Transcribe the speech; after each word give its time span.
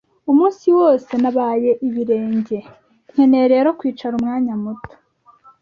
Umunsi 0.31 0.65
wose 0.79 1.11
nabaye 1.21 1.71
ibirenge, 1.87 2.57
nkeneye 3.11 3.45
rero 3.53 3.69
kwicara 3.79 4.13
umwanya 4.19 4.53
muto. 4.63 4.93